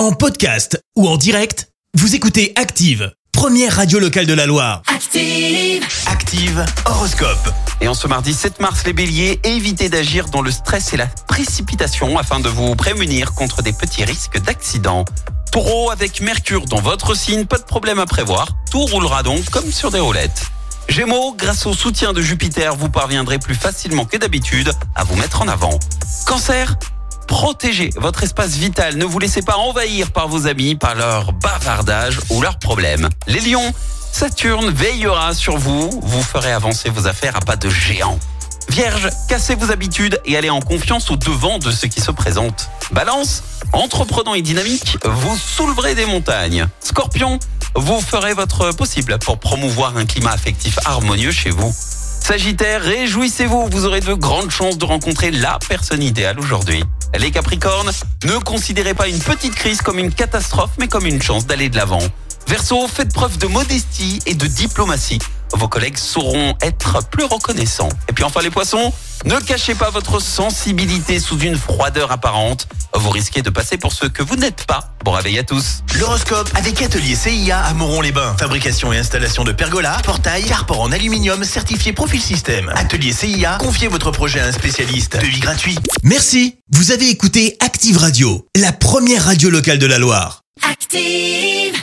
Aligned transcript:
En 0.00 0.12
podcast 0.12 0.82
ou 0.96 1.06
en 1.06 1.18
direct, 1.18 1.68
vous 1.92 2.14
écoutez 2.14 2.54
Active, 2.56 3.12
première 3.32 3.76
radio 3.76 3.98
locale 3.98 4.24
de 4.24 4.32
la 4.32 4.46
Loire. 4.46 4.80
Active. 4.86 5.86
Active 6.06 6.64
Horoscope. 6.86 7.50
Et 7.82 7.86
en 7.86 7.92
ce 7.92 8.08
mardi 8.08 8.32
7 8.32 8.60
mars, 8.60 8.86
les 8.86 8.94
béliers, 8.94 9.40
évitez 9.44 9.90
d'agir 9.90 10.30
dans 10.30 10.40
le 10.40 10.50
stress 10.50 10.94
et 10.94 10.96
la 10.96 11.06
précipitation 11.28 12.16
afin 12.16 12.40
de 12.40 12.48
vous 12.48 12.74
prémunir 12.76 13.34
contre 13.34 13.60
des 13.60 13.74
petits 13.74 14.04
risques 14.04 14.38
d'accident. 14.38 15.04
Taureau, 15.52 15.90
avec 15.90 16.22
Mercure 16.22 16.64
dans 16.64 16.80
votre 16.80 17.14
signe, 17.14 17.44
pas 17.44 17.58
de 17.58 17.64
problème 17.64 17.98
à 17.98 18.06
prévoir. 18.06 18.56
Tout 18.70 18.86
roulera 18.86 19.22
donc 19.22 19.50
comme 19.50 19.70
sur 19.70 19.90
des 19.90 20.00
roulettes. 20.00 20.46
Gémeaux, 20.88 21.34
grâce 21.36 21.66
au 21.66 21.74
soutien 21.74 22.14
de 22.14 22.22
Jupiter, 22.22 22.74
vous 22.74 22.88
parviendrez 22.88 23.38
plus 23.38 23.54
facilement 23.54 24.06
que 24.06 24.16
d'habitude 24.16 24.72
à 24.94 25.04
vous 25.04 25.16
mettre 25.16 25.42
en 25.42 25.48
avant. 25.48 25.78
Cancer, 26.24 26.78
protégez 27.30 27.90
votre 27.96 28.24
espace 28.24 28.56
vital. 28.56 28.96
Ne 28.96 29.04
vous 29.04 29.20
laissez 29.20 29.40
pas 29.40 29.56
envahir 29.56 30.10
par 30.10 30.28
vos 30.28 30.48
amis, 30.48 30.74
par 30.74 30.96
leur 30.96 31.32
bavardage 31.32 32.18
ou 32.28 32.42
leurs 32.42 32.58
problèmes. 32.58 33.08
Les 33.28 33.40
lions, 33.40 33.72
Saturne 34.12 34.68
veillera 34.70 35.32
sur 35.32 35.56
vous. 35.56 35.88
Vous 36.02 36.22
ferez 36.22 36.52
avancer 36.52 36.90
vos 36.90 37.06
affaires 37.06 37.36
à 37.36 37.40
pas 37.40 37.54
de 37.54 37.70
géant. 37.70 38.18
Vierge, 38.68 39.08
cassez 39.28 39.54
vos 39.54 39.70
habitudes 39.70 40.20
et 40.24 40.36
allez 40.36 40.50
en 40.50 40.60
confiance 40.60 41.10
au 41.10 41.16
devant 41.16 41.58
de 41.58 41.70
ce 41.70 41.86
qui 41.86 42.00
se 42.00 42.10
présente. 42.10 42.68
Balance, 42.92 43.44
entreprenant 43.72 44.34
et 44.34 44.42
dynamique, 44.42 44.98
vous 45.04 45.36
souleverez 45.36 45.94
des 45.94 46.06
montagnes. 46.06 46.66
Scorpion, 46.80 47.38
vous 47.76 48.00
ferez 48.00 48.34
votre 48.34 48.72
possible 48.72 49.18
pour 49.20 49.38
promouvoir 49.38 49.96
un 49.96 50.04
climat 50.04 50.32
affectif 50.32 50.78
harmonieux 50.84 51.32
chez 51.32 51.50
vous. 51.50 51.72
Sagittaire, 51.72 52.82
réjouissez-vous, 52.82 53.68
vous 53.70 53.86
aurez 53.86 54.00
de 54.00 54.14
grandes 54.14 54.50
chances 54.50 54.78
de 54.78 54.84
rencontrer 54.84 55.30
la 55.30 55.58
personne 55.68 56.02
idéale 56.02 56.38
aujourd'hui. 56.40 56.82
Les 57.18 57.30
Capricornes, 57.30 57.90
ne 58.24 58.38
considérez 58.38 58.94
pas 58.94 59.08
une 59.08 59.18
petite 59.18 59.54
crise 59.54 59.82
comme 59.82 59.98
une 59.98 60.12
catastrophe, 60.12 60.70
mais 60.78 60.88
comme 60.88 61.06
une 61.06 61.20
chance 61.20 61.46
d'aller 61.46 61.68
de 61.68 61.76
l'avant. 61.76 62.00
Verseau, 62.46 62.88
faites 62.88 63.12
preuve 63.12 63.36
de 63.36 63.46
modestie 63.46 64.20
et 64.26 64.34
de 64.34 64.46
diplomatie. 64.46 65.18
Vos 65.52 65.68
collègues 65.68 65.98
sauront 65.98 66.54
être 66.62 67.06
plus 67.10 67.24
reconnaissants. 67.24 67.90
Et 68.08 68.12
puis 68.12 68.24
enfin 68.24 68.40
les 68.40 68.50
poissons, 68.50 68.92
ne 69.24 69.38
cachez 69.38 69.74
pas 69.74 69.90
votre 69.90 70.20
sensibilité 70.20 71.20
sous 71.20 71.38
une 71.40 71.56
froideur 71.56 72.10
apparente. 72.10 72.68
Vous 72.94 73.10
risquez 73.10 73.42
de 73.42 73.50
passer 73.50 73.76
pour 73.76 73.92
ce 73.92 74.06
que 74.06 74.22
vous 74.22 74.36
n'êtes 74.36 74.64
pas. 74.66 74.94
Bon 75.04 75.12
réveil 75.12 75.38
à 75.38 75.44
tous. 75.44 75.82
L'horoscope 75.98 76.50
avec 76.54 76.82
Atelier 76.82 77.14
CIA 77.14 77.60
à 77.60 77.72
Moron-les-Bains. 77.72 78.36
Fabrication 78.38 78.92
et 78.92 78.98
installation 78.98 79.44
de 79.44 79.52
pergolas, 79.52 79.98
portails, 80.04 80.44
carport 80.44 80.80
en 80.80 80.92
aluminium 80.92 81.44
certifié 81.44 81.92
Profil 81.92 82.20
Système. 82.20 82.70
Atelier 82.74 83.12
CIA, 83.12 83.58
confiez 83.58 83.88
votre 83.88 84.10
projet 84.10 84.40
à 84.40 84.46
un 84.46 84.52
spécialiste. 84.52 85.16
Devis 85.20 85.40
gratuit. 85.40 85.78
Merci. 86.02 86.56
Vous 86.72 86.90
avez 86.92 87.08
écouté 87.08 87.56
Active 87.60 87.96
Radio, 87.96 88.46
la 88.56 88.72
première 88.72 89.24
radio 89.24 89.50
locale 89.50 89.78
de 89.78 89.86
la 89.86 89.98
Loire. 89.98 90.42
Active. 90.68 91.80